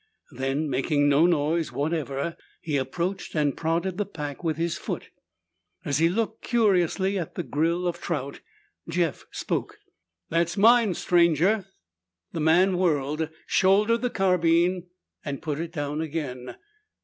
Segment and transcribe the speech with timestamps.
[0.31, 5.11] Then, making no noise whatever, he approached and prodded the pack with his foot.
[5.85, 8.39] As he looked curiously at the grill of trout,
[8.89, 9.77] Jeff spoke.
[10.29, 11.67] "That's mine, stranger."
[12.31, 14.87] The man whirled, shouldered the carbine,
[15.23, 16.55] and put it down again.